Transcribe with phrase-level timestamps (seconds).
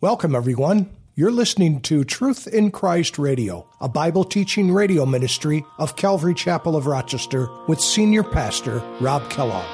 [0.00, 0.90] Welcome, everyone.
[1.16, 6.76] You're listening to Truth in Christ Radio, a Bible teaching radio ministry of Calvary Chapel
[6.76, 9.66] of Rochester with Senior Pastor Rob Kellogg.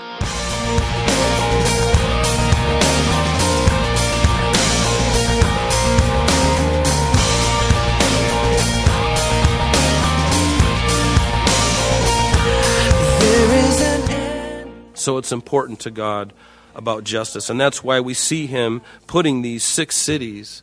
[14.94, 16.32] So it's important to God
[16.74, 17.50] about justice.
[17.50, 20.62] And that's why we see him putting these six cities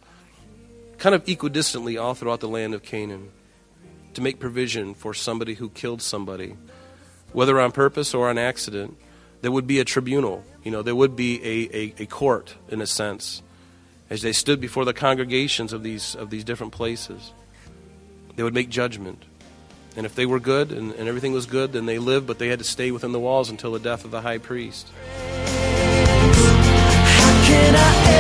[0.97, 3.31] kind of equidistantly all throughout the land of Canaan
[4.13, 6.55] to make provision for somebody who killed somebody,
[7.33, 8.97] whether on purpose or on accident.
[9.41, 12.79] There would be a tribunal, you know, there would be a, a, a court, in
[12.79, 13.41] a sense,
[14.07, 17.33] as they stood before the congregations of these, of these different places.
[18.35, 19.23] They would make judgment.
[19.95, 22.49] And if they were good and, and everything was good, then they lived, but they
[22.49, 24.87] had to stay within the walls until the death of the high priest.
[27.51, 28.10] Can I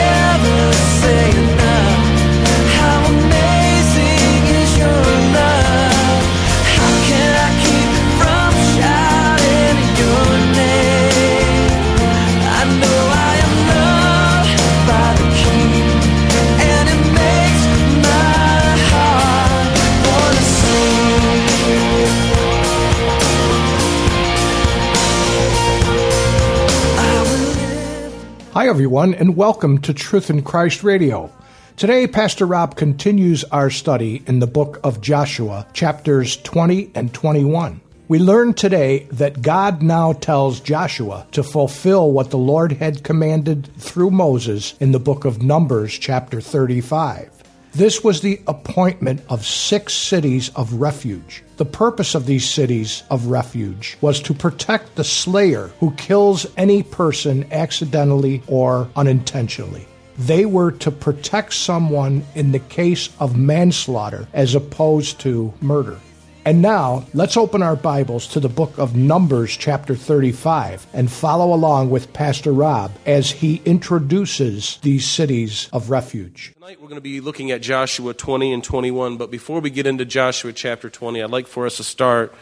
[28.53, 31.31] Hi, everyone, and welcome to Truth in Christ Radio.
[31.77, 37.79] Today, Pastor Rob continues our study in the book of Joshua, chapters 20 and 21.
[38.09, 43.73] We learn today that God now tells Joshua to fulfill what the Lord had commanded
[43.77, 47.40] through Moses in the book of Numbers, chapter 35.
[47.73, 51.41] This was the appointment of six cities of refuge.
[51.55, 56.83] The purpose of these cities of refuge was to protect the slayer who kills any
[56.83, 59.87] person accidentally or unintentionally.
[60.17, 65.97] They were to protect someone in the case of manslaughter as opposed to murder.
[66.43, 71.53] And now, let's open our Bibles to the book of Numbers, chapter 35, and follow
[71.53, 76.53] along with Pastor Rob as he introduces these cities of refuge.
[76.55, 79.85] Tonight, we're going to be looking at Joshua 20 and 21, but before we get
[79.85, 82.33] into Joshua chapter 20, I'd like for us to start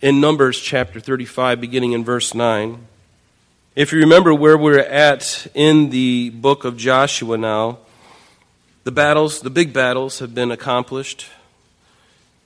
[0.00, 2.84] in Numbers chapter 35, beginning in verse 9.
[3.76, 7.78] If you remember where we're at in the book of Joshua now,
[8.82, 11.28] the battles, the big battles, have been accomplished.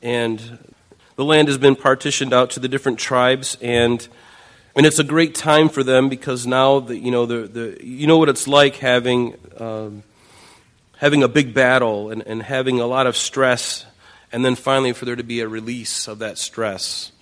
[0.02, 0.73] And
[1.16, 4.06] the land has been partitioned out to the different tribes, and
[4.76, 8.06] and it's a great time for them because now the, you know the, the you
[8.06, 10.02] know what it's like having um,
[10.98, 13.86] having a big battle and, and having a lot of stress,
[14.32, 17.12] and then finally for there to be a release of that stress,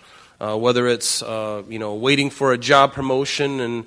[0.41, 3.85] uh, whether it's uh, you know waiting for a job promotion and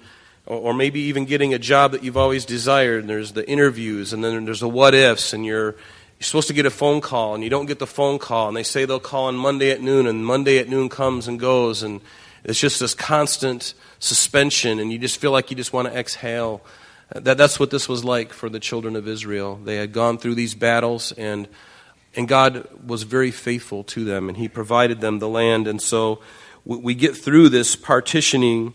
[0.47, 2.99] or maybe even getting a job that you've always desired.
[2.99, 5.75] And there's the interviews, and then there's the what ifs, and you're
[6.19, 8.55] you're supposed to get a phone call and you don't get the phone call and
[8.55, 11.83] they say they'll call on Monday at noon and Monday at noon comes and goes
[11.83, 11.99] and
[12.45, 16.61] it's just this constant suspension and you just feel like you just want to exhale.
[17.13, 19.59] That, that's what this was like for the children of Israel.
[19.63, 21.47] They had gone through these battles and
[22.17, 26.21] and God was very faithful to them and he provided them the land and so
[26.63, 28.73] we, we get through this partitioning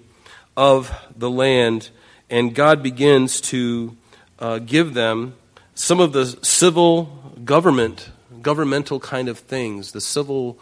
[0.59, 1.89] of the land
[2.29, 3.97] and God begins to
[4.39, 5.35] uh, give them
[5.75, 7.20] some of the civil
[7.51, 8.11] government,
[8.43, 10.57] governmental kind of things, the civil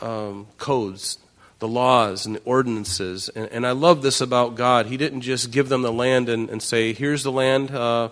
[0.00, 1.18] um, codes,
[1.58, 3.28] the laws and the ordinances.
[3.30, 4.86] And, and, I love this about God.
[4.86, 8.10] He didn't just give them the land and, and say, here's the land, uh,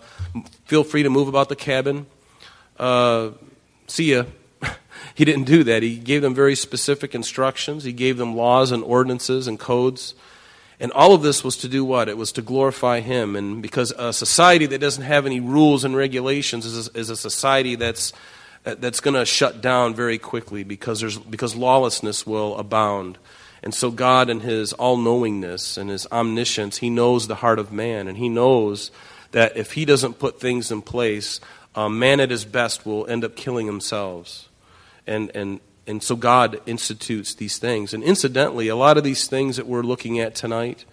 [0.65, 2.07] feel free to move about the cabin.
[2.77, 3.31] Uh,
[3.87, 4.25] see ya.
[5.15, 5.85] he didn't do that.
[5.85, 10.17] He gave them very specific instructions, he gave them laws and ordinances and codes.
[10.81, 12.09] And all of this was to do what?
[12.09, 13.35] It was to glorify Him.
[13.37, 17.17] And because a society that doesn't have any rules and regulations is a, is a
[17.17, 18.13] society that's,
[18.63, 23.19] that's going to shut down very quickly because, there's, because lawlessness will abound.
[23.63, 27.73] And so, God, in His all knowingness and His omniscience, He knows the heart of
[27.73, 28.07] man.
[28.07, 28.93] And He knows
[29.33, 31.41] that if He doesn't put things in place,
[31.79, 34.49] um, man at his best will end up killing themselves.
[35.07, 37.95] And, and, and so God institutes these things.
[37.95, 40.85] And incidentally, a lot of these things that we're looking at tonight,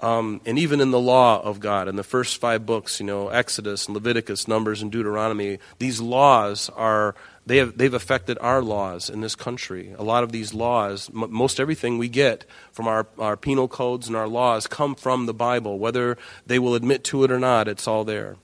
[0.00, 3.28] um, and even in the law of God, in the first five books, you know,
[3.28, 9.10] Exodus, and Leviticus, Numbers, and Deuteronomy, these laws are, they have, they've affected our laws
[9.10, 9.94] in this country.
[9.98, 14.08] A lot of these laws, m- most everything we get from our, our penal codes
[14.08, 15.78] and our laws come from the Bible.
[15.78, 16.16] Whether
[16.46, 18.36] they will admit to it or not, it's all there.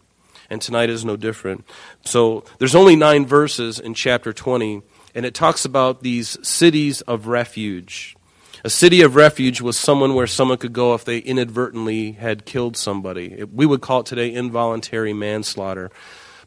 [0.50, 1.64] And tonight is no different.
[2.04, 4.82] So there's only nine verses in chapter 20
[5.14, 8.16] and it talks about these cities of refuge.
[8.62, 12.76] A city of refuge was someone where someone could go if they inadvertently had killed
[12.76, 13.42] somebody.
[13.44, 15.90] We would call it today involuntary manslaughter.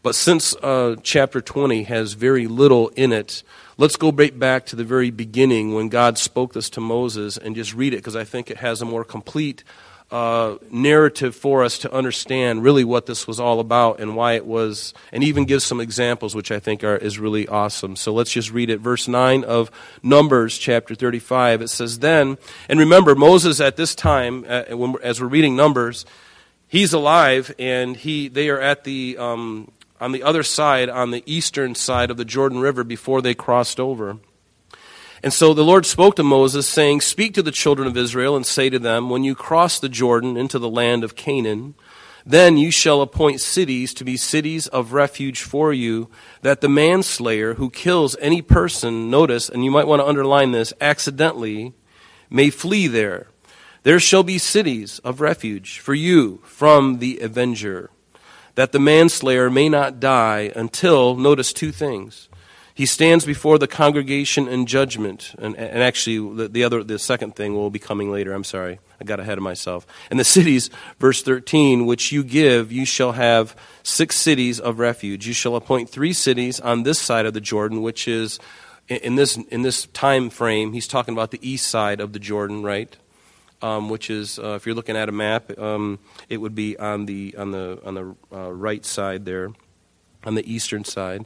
[0.04, 3.42] But since uh, chapter 20 has very little in it,
[3.78, 7.56] let's go right back to the very beginning when God spoke this to Moses and
[7.56, 9.64] just read it because I think it has a more complete
[10.14, 14.46] uh, narrative for us to understand really what this was all about and why it
[14.46, 17.96] was, and even give some examples, which I think are, is really awesome.
[17.96, 18.80] So let's just read it.
[18.80, 19.72] Verse 9 of
[20.04, 21.64] Numbers chapter 35.
[21.64, 22.38] It says, Then,
[22.70, 26.06] and remember, Moses at this time, uh, when, as we're reading Numbers,
[26.68, 31.24] he's alive and he, they are at the, um, on the other side, on the
[31.26, 34.20] eastern side of the Jordan River before they crossed over.
[35.24, 38.46] And so the Lord spoke to Moses, saying, Speak to the children of Israel and
[38.46, 41.76] say to them, When you cross the Jordan into the land of Canaan,
[42.26, 46.10] then you shall appoint cities to be cities of refuge for you,
[46.42, 50.74] that the manslayer who kills any person, notice, and you might want to underline this,
[50.82, 51.74] accidentally,
[52.30, 53.28] may flee there.
[53.84, 57.92] There shall be cities of refuge for you from the avenger,
[58.56, 62.28] that the manslayer may not die until, notice two things
[62.76, 65.36] he stands before the congregation in judgment.
[65.38, 68.34] And, and actually, the, the, other, the second thing will be coming later.
[68.34, 68.80] I'm sorry.
[69.00, 69.86] I got ahead of myself.
[70.10, 75.28] And the cities, verse 13, which you give, you shall have six cities of refuge.
[75.28, 78.40] You shall appoint three cities on this side of the Jordan, which is,
[78.88, 82.64] in this, in this time frame, he's talking about the east side of the Jordan,
[82.64, 82.96] right?
[83.62, 87.06] Um, which is, uh, if you're looking at a map, um, it would be on
[87.06, 89.52] the, on the, on the uh, right side there,
[90.24, 91.26] on the eastern side.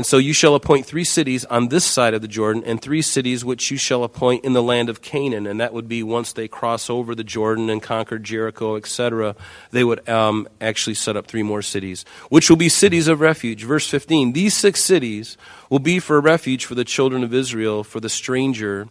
[0.00, 3.02] And so you shall appoint three cities on this side of the Jordan, and three
[3.02, 5.46] cities which you shall appoint in the land of Canaan.
[5.46, 9.36] And that would be once they cross over the Jordan and conquer Jericho, etc.,
[9.72, 13.64] they would um, actually set up three more cities, which will be cities of refuge.
[13.64, 15.36] Verse 15 These six cities
[15.68, 18.88] will be for a refuge for the children of Israel, for the stranger,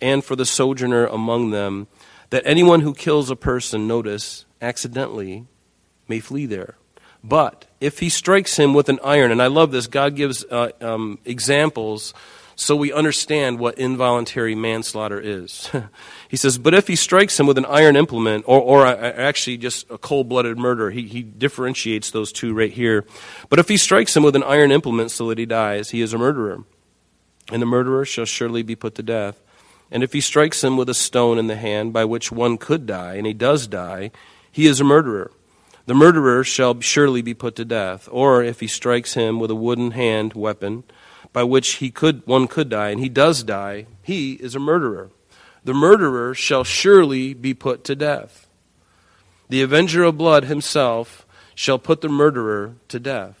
[0.00, 1.88] and for the sojourner among them,
[2.30, 5.44] that anyone who kills a person, notice, accidentally,
[6.06, 6.76] may flee there.
[7.24, 10.70] But if he strikes him with an iron, and I love this, God gives uh,
[10.80, 12.14] um, examples
[12.54, 15.68] so we understand what involuntary manslaughter is.
[16.28, 19.56] he says, But if he strikes him with an iron implement, or, or uh, actually
[19.56, 23.04] just a cold blooded murder, he, he differentiates those two right here.
[23.48, 26.12] But if he strikes him with an iron implement so that he dies, he is
[26.12, 26.64] a murderer.
[27.50, 29.42] And the murderer shall surely be put to death.
[29.90, 32.86] And if he strikes him with a stone in the hand by which one could
[32.86, 34.12] die, and he does die,
[34.52, 35.32] he is a murderer
[35.86, 39.56] the murderer shall surely be put to death, or if he strikes him with a
[39.56, 40.84] wooden hand weapon,
[41.32, 45.10] by which he could one could die, and he does die, he is a murderer.
[45.64, 48.48] The murderer shall surely be put to death.
[49.48, 53.38] The avenger of blood himself shall put the murderer to death.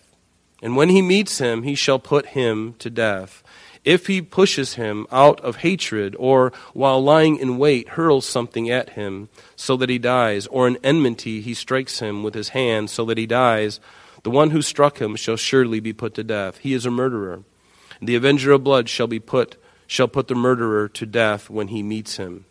[0.62, 3.42] And when he meets him, he shall put him to death.
[3.84, 8.90] If he pushes him out of hatred, or while lying in wait hurls something at
[8.90, 13.04] him so that he dies, or in enmity he strikes him with his hand so
[13.06, 13.80] that he dies,
[14.22, 16.58] the one who struck him shall surely be put to death.
[16.58, 17.42] He is a murderer.
[18.00, 19.56] The avenger of blood shall be put
[19.88, 22.46] shall put the murderer to death when he meets him.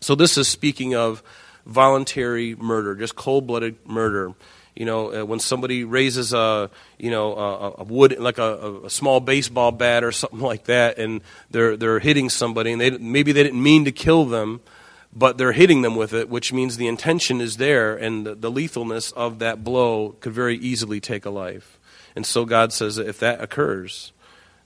[0.00, 1.20] So this is speaking of
[1.66, 4.34] voluntary murder, just cold-blooded murder
[4.74, 6.68] you know, uh, when somebody raises a,
[6.98, 10.98] you know, a, a wood like a, a, small baseball bat or something like that,
[10.98, 14.60] and they're they're hitting somebody, and they maybe they didn't mean to kill them,
[15.14, 18.50] but they're hitting them with it, which means the intention is there, and the, the
[18.50, 21.78] lethalness of that blow could very easily take a life.
[22.16, 24.12] And so God says that if that occurs,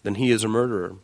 [0.02, 0.96] then he is a murderer.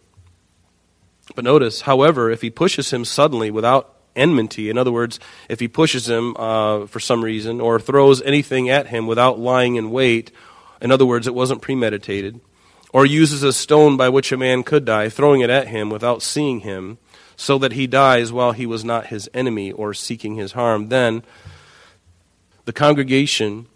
[1.35, 4.71] But notice, however, if he pushes him suddenly without enmity.
[4.71, 5.19] In other words,
[5.49, 9.77] if he pushes him uh, for some reason or throws anything at him without lying
[9.77, 10.31] in wait,
[10.81, 12.41] in other words, it wasn't premeditated,
[12.93, 16.23] or uses a stone by which a man could die, throwing it at him without
[16.23, 16.99] seeing him,
[17.37, 21.23] so that he dies while he was not his enemy or seeking his harm, then
[22.65, 23.67] the congregation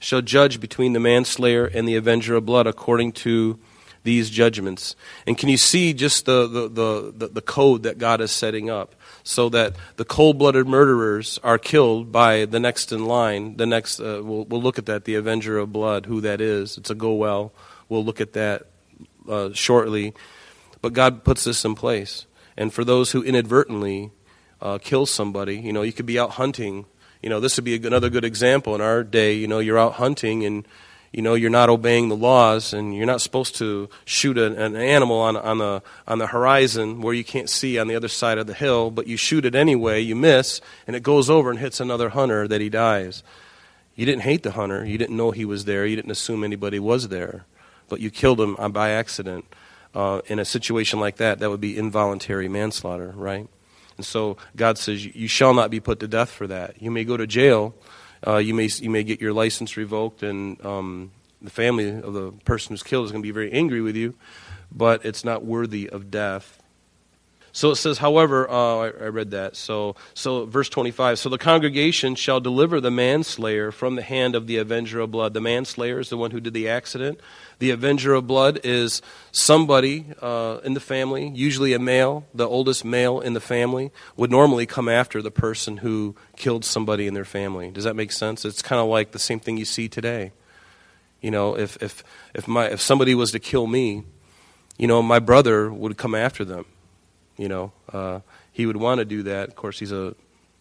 [0.00, 3.58] shall judge between the manslayer and the avenger of blood according to
[4.04, 4.96] these judgments.
[5.26, 8.94] And can you see just the, the, the, the, code that God is setting up?
[9.28, 13.58] so that the cold blooded murderers are killed by the next in line.
[13.58, 16.78] The next, uh, we'll, we'll look at that, the Avenger of Blood, who that is.
[16.78, 17.52] It's a goel.
[17.90, 18.68] We'll look at that
[19.28, 20.14] uh, shortly.
[20.80, 22.24] But God puts this in place.
[22.56, 24.12] And for those who inadvertently
[24.62, 26.86] uh, kill somebody, you know, you could be out hunting.
[27.22, 29.34] You know, this would be another good example in our day.
[29.34, 30.66] You know, you're out hunting and
[31.12, 34.76] you know you're not obeying the laws and you're not supposed to shoot an, an,
[34.76, 38.38] animal on, on, the, on the horizon where you can't see on the other side
[38.38, 41.58] of the hill but you shoot it anyway you miss and it goes over and
[41.58, 43.22] hits another hunter that he dies.
[43.94, 44.84] You didn't hate the hunter.
[44.84, 45.84] You didn't know he was there.
[45.84, 47.44] You didn't assume anybody was there
[47.88, 49.46] but you killed him uh, by accident
[49.94, 53.48] uh, in a situation like that that would be involuntary manslaughter right?
[53.96, 56.80] And so god says you shall not be put to death for that.
[56.82, 57.74] You may go to jail
[58.26, 61.10] uh, you may you may get your license revoked and um,
[61.40, 64.14] the family of the person who's killed is going to be very angry with you,
[64.72, 66.62] but it's not worthy of death.
[67.52, 69.56] So it says, however, uh, I, I, read that.
[69.56, 71.18] So, so verse 25.
[71.18, 75.34] So the congregation shall deliver the manslayer from the hand of the avenger of blood.
[75.34, 77.18] The manslayer is the one who did the accident.
[77.58, 82.84] The avenger of blood is somebody uh, in the family, usually a male, the oldest
[82.84, 87.24] male in the family, would normally come after the person who killed somebody in their
[87.24, 87.70] family.
[87.70, 88.44] Does that make sense?
[88.44, 90.32] It's kind of like the same thing you see today.
[91.20, 94.04] You know, if, if, if, my, if somebody was to kill me,
[94.76, 96.64] you know, my brother would come after them
[97.38, 98.20] you know, uh,
[98.52, 99.48] he would want to do that.
[99.48, 100.14] Of course, he's a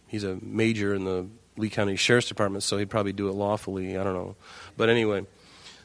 [0.08, 1.25] he's a major in the
[1.58, 3.98] Lee County Sheriff's Department, so he'd probably do it lawfully.
[3.98, 4.36] I don't know,
[4.77, 5.25] but anyway.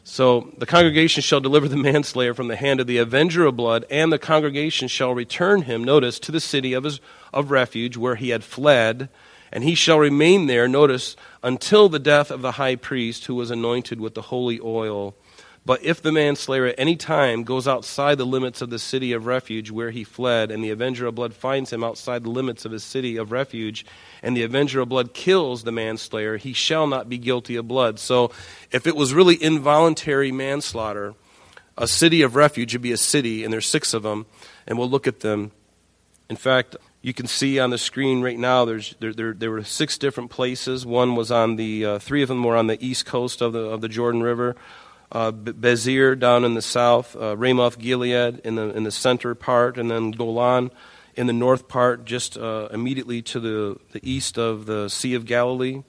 [0.05, 3.85] So the congregation shall deliver the manslayer from the hand of the avenger of blood,
[3.91, 7.01] and the congregation shall return him, notice, to the city of his
[7.33, 9.09] of refuge where he had fled,
[9.51, 13.51] and he shall remain there, notice, until the death of the high priest who was
[13.51, 15.15] anointed with the holy oil.
[15.65, 19.27] But if the manslayer at any time goes outside the limits of the city of
[19.27, 22.73] refuge where he fled, and the avenger of blood finds him outside the limits of
[22.73, 23.87] his city of refuge,
[24.25, 28.01] and the avenger of blood kills the manslayer, he shall not be guilty of blood.
[28.01, 28.33] So
[28.73, 31.15] if it was really involuntary manslaughter,
[31.79, 34.27] a city of refuge would be a city, and there's six of them,
[34.67, 35.53] and we'll look at them.
[36.29, 39.65] In fact, you can see on the screen right now there's there, there, there were
[39.65, 43.05] six different places one was on the uh, three of them were on the east
[43.05, 44.55] coast of the of the jordan river
[45.13, 49.77] uh, Bezer down in the south, uh, Ramoth Gilead in the, in the center part,
[49.79, 50.71] and then Golan
[51.15, 55.27] in the north part, just uh, immediately to the, the east of the Sea of
[55.27, 55.83] Galilee.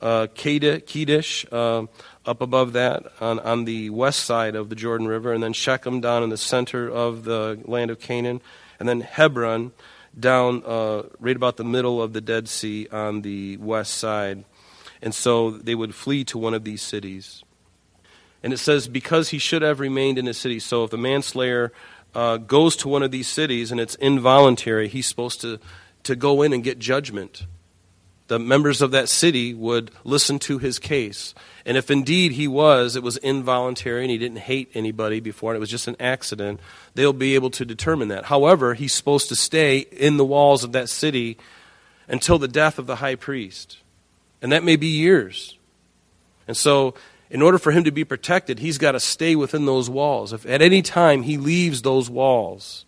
[0.00, 1.86] Uh, Kedesh uh,
[2.24, 6.00] up above that on, on the west side of the Jordan River, and then Shechem
[6.00, 8.40] down in the center of the land of Canaan,
[8.78, 9.72] and then Hebron
[10.18, 14.44] down uh, right about the middle of the Dead Sea on the west side.
[15.02, 17.42] And so they would flee to one of these cities.
[18.42, 20.58] And it says, because he should have remained in his city.
[20.60, 21.72] So if the manslayer
[22.14, 25.58] uh, goes to one of these cities and it's involuntary, he's supposed to,
[26.04, 27.46] to go in and get judgment.
[28.28, 31.34] The members of that city would listen to his case.
[31.64, 35.56] And if indeed he was, it was involuntary and he didn't hate anybody before and
[35.56, 36.60] it was just an accident,
[36.94, 38.26] they'll be able to determine that.
[38.26, 41.38] However, he's supposed to stay in the walls of that city
[42.06, 43.78] until the death of the high priest.
[44.40, 45.56] And that may be years.
[46.46, 46.94] And so
[47.30, 50.32] in order for him to be protected, he's got to stay within those walls.
[50.32, 52.86] If at any time he leaves those walls,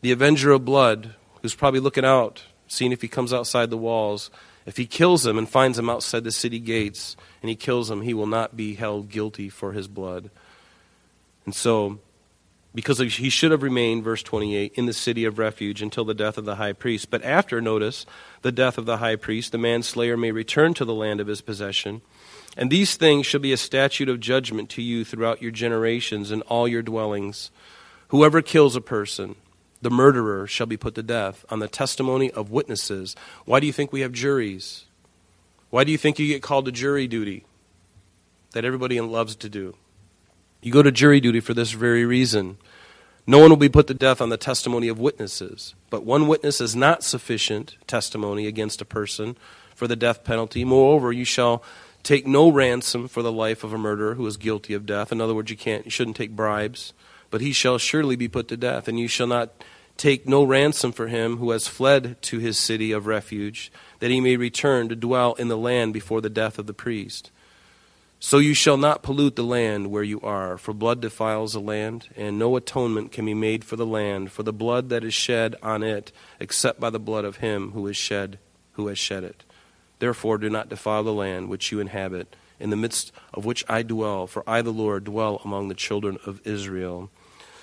[0.00, 4.30] the avenger of blood, who's probably looking out, seeing if he comes outside the walls,
[4.66, 8.02] if he kills him and finds him outside the city gates and he kills him,
[8.02, 10.30] he will not be held guilty for his blood.
[11.46, 11.98] And so,
[12.74, 16.36] because he should have remained, verse 28, in the city of refuge until the death
[16.36, 17.10] of the high priest.
[17.10, 18.04] But after, notice,
[18.42, 21.40] the death of the high priest, the manslayer may return to the land of his
[21.40, 22.02] possession
[22.56, 26.42] and these things shall be a statute of judgment to you throughout your generations and
[26.42, 27.50] all your dwellings.
[28.08, 29.36] Whoever kills a person,
[29.82, 33.14] the murderer, shall be put to death on the testimony of witnesses.
[33.44, 34.86] Why do you think we have juries?
[35.70, 37.44] Why do you think you get called to jury duty?
[38.52, 39.76] That everybody loves to do.
[40.62, 42.56] You go to jury duty for this very reason.
[43.26, 45.74] No one will be put to death on the testimony of witnesses.
[45.90, 49.36] But one witness is not sufficient testimony against a person
[49.74, 50.64] for the death penalty.
[50.64, 51.62] Moreover, you shall
[52.08, 55.12] Take no ransom for the life of a murderer who is guilty of death.
[55.12, 56.94] In other words, you can't you shouldn't take bribes,
[57.28, 59.52] but he shall surely be put to death, and you shall not
[59.98, 64.22] take no ransom for him who has fled to his city of refuge, that he
[64.22, 67.30] may return to dwell in the land before the death of the priest.
[68.18, 72.08] So you shall not pollute the land where you are, for blood defiles the land,
[72.16, 75.56] and no atonement can be made for the land for the blood that is shed
[75.62, 76.10] on it,
[76.40, 78.38] except by the blood of him who is shed,
[78.72, 79.44] who has shed it.
[79.98, 83.82] Therefore, do not defile the land which you inhabit, in the midst of which I
[83.82, 87.10] dwell, for I, the Lord, dwell among the children of Israel.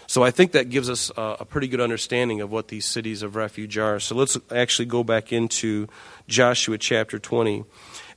[0.07, 3.35] So I think that gives us a, pretty good understanding of what these cities of
[3.35, 3.99] refuge are.
[3.99, 5.87] So let's actually go back into
[6.27, 7.63] Joshua chapter 20.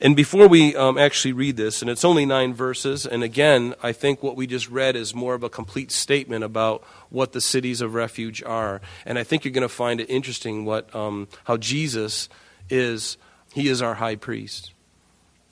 [0.01, 3.93] And before we um, actually read this, and it's only nine verses, and again, I
[3.93, 7.81] think what we just read is more of a complete statement about what the cities
[7.81, 8.81] of refuge are.
[9.07, 12.29] And I think you're going to find it interesting what um, how Jesus
[12.69, 13.17] is
[13.59, 14.73] he is our high priest.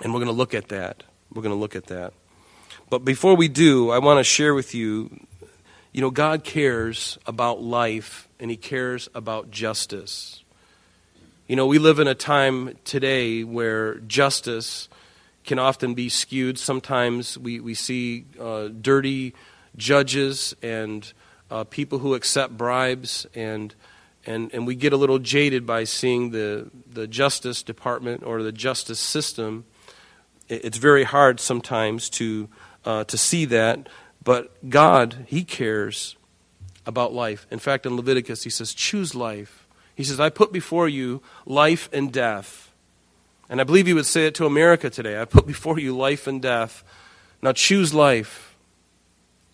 [0.03, 1.03] And we're going to look at that.
[1.33, 2.13] We're going to look at that.
[2.89, 5.27] But before we do, I want to share with you
[5.97, 10.45] you know, God cares about life and He cares about justice.
[11.49, 14.91] You know, we live in a time today where justice
[15.47, 16.59] can often be skewed.
[16.59, 19.33] Sometimes we, we see uh, dirty
[19.79, 21.11] judges and
[21.51, 23.75] uh, people who accept bribes and
[24.27, 28.53] and, and we get a little jaded by seeing the, the Justice Department or the
[28.53, 29.65] justice system.
[30.49, 32.49] It's very hard sometimes to
[32.85, 33.89] uh, to see that.
[34.23, 36.17] But God, He cares
[36.87, 37.47] about life.
[37.51, 39.67] In fact, in Leviticus, He says, choose life.
[39.95, 42.73] He says, I put before you life and death.
[43.49, 46.27] And I believe He would say it to America today I put before you life
[46.27, 46.85] and death.
[47.43, 48.57] Now choose life.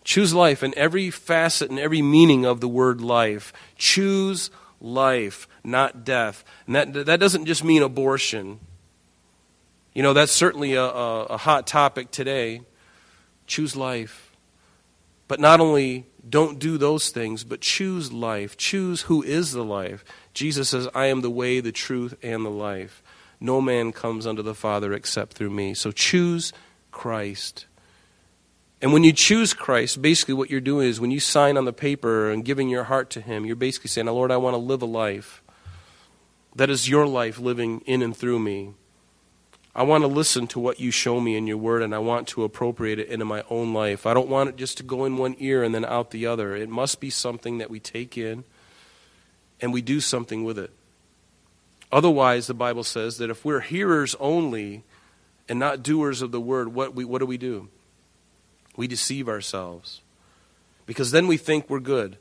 [0.05, 3.53] Choose life in every facet and every meaning of the word life.
[3.77, 4.51] Choose
[4.83, 6.45] life, not death.
[6.67, 8.61] And that, that doesn't just mean abortion.
[9.95, 12.63] You know, that's certainly a, a, a hot topic today.
[13.47, 14.33] Choose life.
[15.29, 18.57] But not only don't do those things, but choose life.
[18.57, 20.05] Choose who is the life.
[20.35, 23.03] Jesus says, I am the way, the truth, and the life.
[23.41, 25.75] No man comes unto the Father except through me.
[25.75, 26.53] So choose
[26.91, 27.67] Christ.
[28.83, 31.73] And when you choose Christ, basically what you're doing is when you sign on the
[31.73, 34.83] paper and giving your heart to Him, you're basically saying, Lord, I want to live
[34.83, 35.41] a life
[36.57, 38.73] that is your life living in and through me.
[39.75, 42.29] I want to listen to what you show me in your word and I want
[42.29, 44.05] to appropriate it into my own life.
[44.05, 46.55] I don't want it just to go in one ear and then out the other.
[46.55, 48.45] It must be something that we take in
[49.63, 50.73] and we do something with it.
[51.91, 54.83] Otherwise, the Bible says that if we're hearers only
[55.49, 57.69] and not doers of the word, what, we, what do we do?
[58.77, 60.01] We deceive ourselves.
[60.87, 62.17] Because then we think we're good.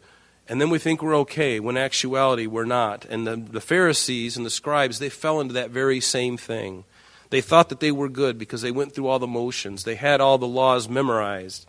[0.48, 3.06] And then we think we're okay, when actuality we're not.
[3.06, 6.84] And the, the Pharisees and the scribes, they fell into that very same thing.
[7.30, 10.20] They thought that they were good because they went through all the motions, they had
[10.20, 11.66] all the laws memorized.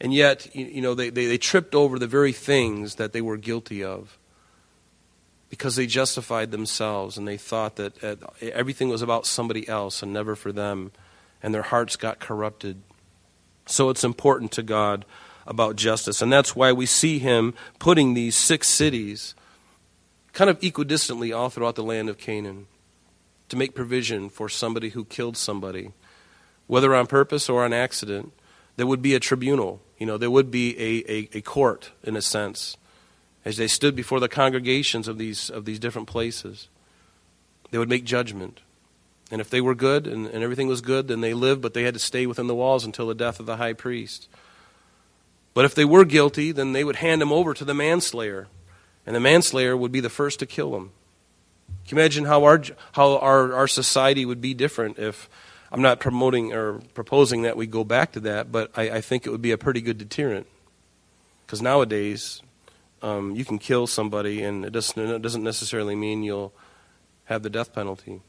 [0.00, 3.36] And yet, you know, they, they, they tripped over the very things that they were
[3.36, 4.16] guilty of
[5.50, 10.12] because they justified themselves and they thought that uh, everything was about somebody else and
[10.12, 10.92] never for them.
[11.42, 12.82] And their hearts got corrupted.
[13.68, 15.04] So it's important to God
[15.46, 16.22] about justice.
[16.22, 19.34] And that's why we see him putting these six cities
[20.32, 22.66] kind of equidistantly all throughout the land of Canaan
[23.48, 25.92] to make provision for somebody who killed somebody,
[26.66, 28.32] whether on purpose or on accident.
[28.76, 32.16] There would be a tribunal, you know, there would be a, a, a court, in
[32.16, 32.76] a sense,
[33.44, 36.68] as they stood before the congregations of these, of these different places.
[37.70, 38.60] They would make judgment.
[39.30, 41.82] And if they were good and, and everything was good, then they lived, but they
[41.82, 44.28] had to stay within the walls until the death of the high priest.
[45.54, 48.48] But if they were guilty, then they would hand them over to the manslayer,
[49.04, 50.92] and the manslayer would be the first to kill them.
[51.86, 52.62] Can you imagine how our,
[52.92, 55.28] how our, our society would be different if
[55.70, 59.26] I'm not promoting or proposing that we go back to that, but I, I think
[59.26, 60.46] it would be a pretty good deterrent.
[61.44, 62.42] Because nowadays,
[63.02, 66.52] um, you can kill somebody, and it doesn't, it doesn't necessarily mean you'll
[67.24, 68.22] have the death penalty.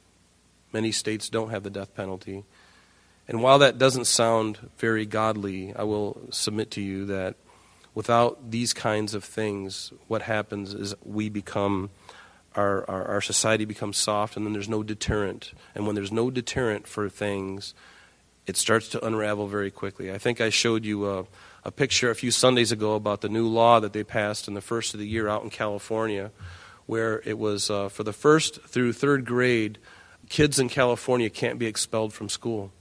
[0.72, 2.44] Many states don't have the death penalty.
[3.28, 7.36] And while that doesn't sound very godly, I will submit to you that
[7.94, 11.90] without these kinds of things, what happens is we become,
[12.56, 15.54] our, our, our, society becomes soft, and then there's no deterrent.
[15.76, 17.74] And when there's no deterrent for things,
[18.48, 20.12] it starts to unravel very quickly.
[20.12, 21.26] I think I showed you a,
[21.64, 24.62] a picture a few Sundays ago about the new law that they passed in the
[24.62, 26.32] first of the year out in California,
[26.88, 29.78] where it was uh, for the first through third grade
[30.30, 32.72] kids in California can't be expelled from school.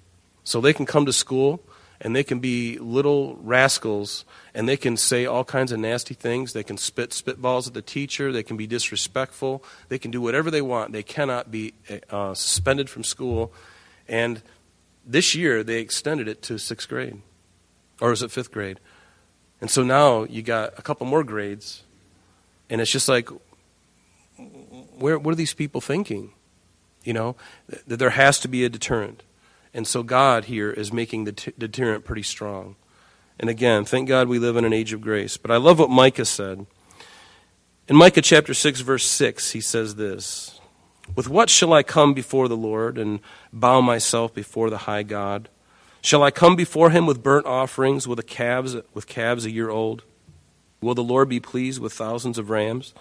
[0.45, 1.61] So they can come to school
[2.01, 6.53] and they can be little rascals and they can say all kinds of nasty things.
[6.53, 8.33] They can spit spitballs at the teacher.
[8.33, 9.65] They can be disrespectful.
[9.89, 10.93] They can do whatever they want.
[10.93, 11.75] They cannot be
[12.11, 13.53] uh, suspended from school.
[14.07, 14.43] And
[15.05, 17.21] this year they extended it to sixth grade.
[18.01, 18.79] Or is it fifth grade?
[19.61, 21.83] And so now you got a couple more grades.
[22.71, 23.29] And it's just like,
[24.99, 26.33] where, what are these people thinking?
[27.05, 27.37] You know,
[27.87, 29.23] that there has to be a deterrent.
[29.73, 32.77] And so God here is making the t- deterrent pretty strong.
[33.39, 35.37] And again, thank God we live in an age of grace.
[35.37, 36.67] But I love what Micah said.
[37.87, 40.61] In Micah chapter 6, verse 6, he says this
[41.15, 43.21] With what shall I come before the Lord and
[43.53, 45.49] bow myself before the high God?
[46.01, 50.03] Shall I come before him with burnt offerings, with, calves, with calves a year old?
[50.81, 52.95] Will the Lord be pleased with thousands of rams,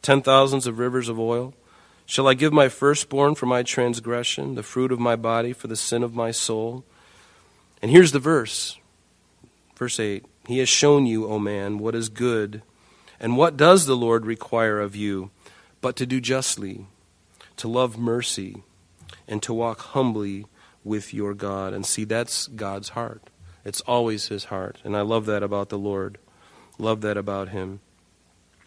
[0.00, 1.54] ten thousands of rivers of oil?
[2.06, 5.76] Shall I give my firstborn for my transgression, the fruit of my body for the
[5.76, 6.84] sin of my soul?
[7.80, 8.78] And here's the verse.
[9.76, 12.62] Verse 8 He has shown you, O man, what is good.
[13.18, 15.30] And what does the Lord require of you
[15.80, 16.86] but to do justly,
[17.56, 18.62] to love mercy,
[19.28, 20.46] and to walk humbly
[20.82, 21.72] with your God?
[21.72, 23.30] And see, that's God's heart.
[23.64, 24.78] It's always his heart.
[24.84, 26.18] And I love that about the Lord.
[26.78, 27.80] Love that about him.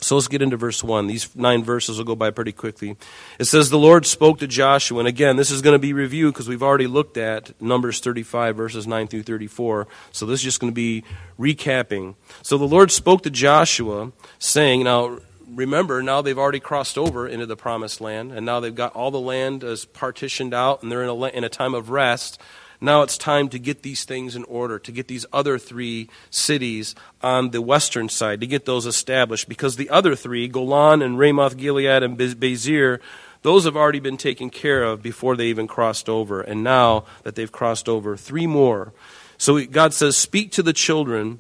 [0.06, 1.08] So let's get into verse 1.
[1.08, 2.96] These nine verses will go by pretty quickly.
[3.40, 5.00] It says, The Lord spoke to Joshua.
[5.00, 8.56] And again, this is going to be reviewed because we've already looked at Numbers 35,
[8.56, 9.88] verses 9 through 34.
[10.12, 11.04] So this is just going to be
[11.40, 12.14] recapping.
[12.44, 17.48] So the Lord spoke to Joshua, saying, Now, remember, now they've already crossed over into
[17.48, 21.02] the promised land, and now they've got all the land as partitioned out, and they're
[21.02, 22.40] in a, in a time of rest.
[22.86, 26.94] Now it's time to get these things in order, to get these other three cities
[27.22, 31.58] on the western side, to get those established, because the other three, Golan and Ramoth
[31.58, 33.00] Gilead and Bezer,
[33.42, 36.42] those have already been taken care of before they even crossed over.
[36.42, 38.94] And now that they've crossed over, three more.
[39.38, 41.40] So God says, Speak to the children.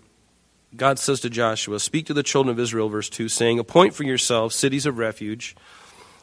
[0.75, 4.03] God says to Joshua, Speak to the children of Israel, verse 2, saying, Appoint for
[4.03, 5.55] yourselves cities of refuge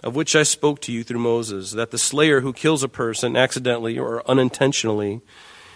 [0.03, 3.37] of which I spoke to you through Moses, that the slayer who kills a person
[3.37, 5.21] accidentally or unintentionally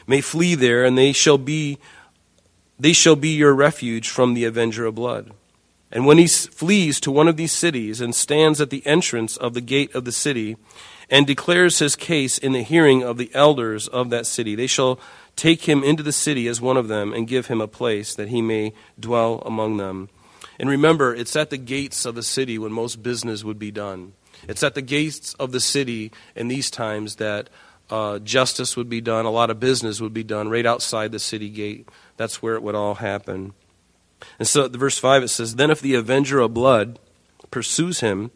[0.07, 1.79] may flee there, and they shall be
[2.79, 5.33] they shall be your refuge from the avenger of blood.
[5.91, 9.55] And when he flees to one of these cities and stands at the entrance of
[9.55, 10.57] the gate of the city
[11.09, 14.99] and declares his case in the hearing of the elders of that city, they shall
[15.37, 18.29] take him into the city as one of them and give him a place that
[18.29, 20.09] he may dwell among them.
[20.59, 24.13] And remember, it's at the gates of the city when most business would be done.
[24.49, 27.49] It's at the gates of the city in these times that
[27.91, 31.19] uh, justice would be done, a lot of business would be done right outside the
[31.19, 31.89] city gate.
[32.17, 33.53] That's where it would all happen.
[34.39, 36.99] And so, the verse 5 it says, Then if the avenger of blood
[37.51, 38.31] pursues him,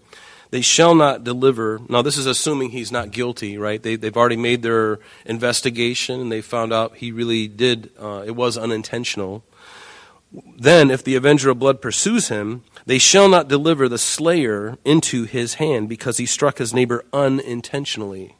[0.50, 1.80] they shall not deliver.
[1.88, 3.83] Now, this is assuming he's not guilty, right?
[3.83, 8.33] They, have already made their investigation and they found out he really did, uh, it
[8.33, 9.44] was unintentional.
[10.33, 15.25] Then, if the avenger of blood pursues him, they shall not deliver the slayer into
[15.25, 18.37] his hand because he struck his neighbor unintentionally,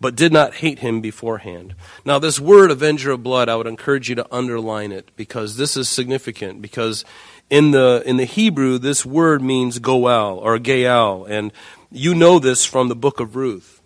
[0.00, 1.74] but did not hate him beforehand.
[2.04, 5.76] Now, this word avenger of blood, I would encourage you to underline it because this
[5.76, 6.62] is significant.
[6.62, 7.04] Because
[7.48, 11.52] in the, in the Hebrew, this word means goel or gael, and
[11.90, 13.82] you know this from the book of Ruth.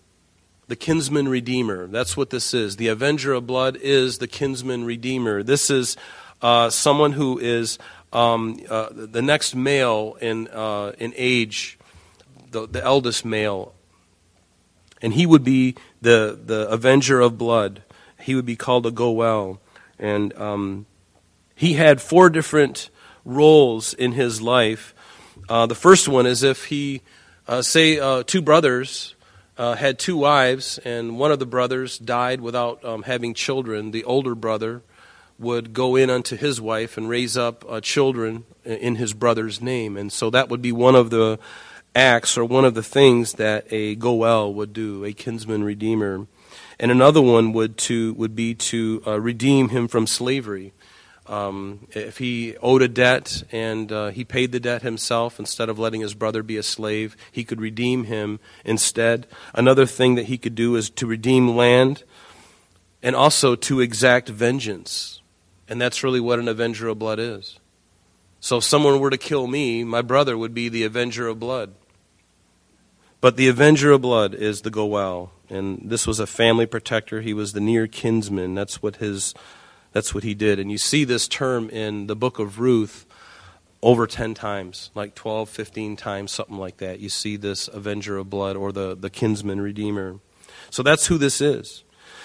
[0.67, 1.87] The kinsman redeemer.
[1.87, 2.77] That's what this is.
[2.77, 5.43] The avenger of blood is the kinsman redeemer.
[5.43, 5.97] This is
[6.45, 7.79] uh, someone who is
[8.13, 11.79] um, uh, the next male in, uh, in age,
[12.51, 13.73] the, the eldest male,
[15.01, 17.83] and he would be the, the avenger of blood.
[18.21, 19.59] He would be called a Goel.
[19.99, 20.85] And um,
[21.55, 22.91] he had four different
[23.25, 24.95] roles in his life.
[25.49, 27.01] Uh, the first one is if he,
[27.49, 29.15] uh, say, uh, two brothers
[29.57, 34.35] had two wives, and one of the brothers died without um, having children, the older
[34.35, 34.83] brother
[35.39, 39.97] would go in unto his wife and raise up uh, children in his brother's name.
[39.97, 41.39] And so that would be one of the
[41.95, 46.27] acts or one of the things that a goel would do, a kinsman redeemer.
[46.79, 50.73] And another one would to would be to uh, redeem him from slavery.
[51.27, 55.79] Um, if he owed a debt and uh, he paid the debt himself instead of
[55.79, 59.27] letting his brother be a slave, he could redeem him instead.
[59.55, 62.03] Another thing that he could do is to redeem land
[63.03, 65.23] and also to exact vengeance.
[65.69, 67.59] And that's really what an avenger of blood is.
[68.41, 71.73] So if someone were to kill me, my brother would be the avenger of blood.
[73.21, 77.23] But the avenger of blood is the Goel, and this was a family protector.
[77.23, 78.55] He was the near kinsman.
[78.55, 79.33] That's what his
[79.95, 80.59] that's what he did.
[80.59, 83.07] And you see this term in the book of Ruth
[83.81, 86.99] over 10 times, like 12, 15 times, something like that.
[86.99, 90.19] You see this avenger of blood or the, the kinsman redeemer.
[90.71, 91.84] So that's who this is.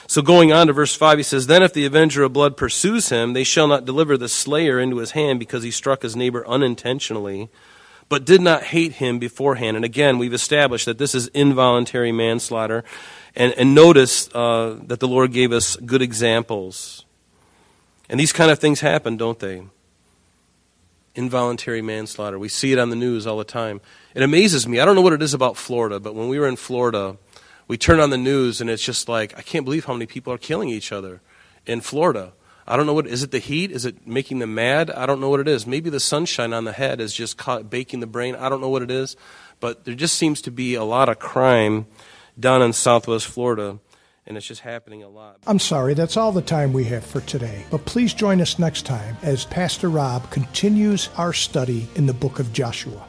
[0.10, 3.10] So going on to verse 5, he says, Then if the avenger of blood pursues
[3.10, 6.43] him, they shall not deliver the slayer into his hand because he struck his neighbor
[6.48, 7.48] unintentionally,
[8.10, 9.76] but did not hate him beforehand.
[9.76, 12.84] And again, we've established that this is involuntary manslaughter.
[13.36, 17.06] And, and notice uh, that the Lord gave us good examples.
[18.10, 19.62] And these kind of things happen, don't they?
[21.13, 22.39] Involuntary manslaughter.
[22.39, 23.80] We see it on the news all the time.
[24.15, 24.80] It amazes me.
[24.80, 27.17] I don't know what it is about Florida, but when we were in Florida,
[27.70, 30.34] we turn on the news and it's just like I can't believe how many people
[30.34, 31.22] are killing each other
[31.66, 32.34] in Florida.
[32.68, 33.72] I don't know what is it the heat?
[33.72, 34.92] Is it making them mad?
[34.92, 35.66] I don't know what it is.
[35.66, 38.36] Maybe the sunshine on the head is just caught, baking the brain.
[38.36, 39.16] I don't know what it is,
[39.60, 41.86] but there just seems to be a lot of crime
[42.40, 43.80] down in Southwest Florida
[44.26, 45.38] and it's just happening a lot.
[45.48, 47.66] I'm sorry, that's all the time we have for today.
[47.72, 52.40] But please join us next time as Pastor Rob continues our study in the book
[52.40, 53.09] of Joshua.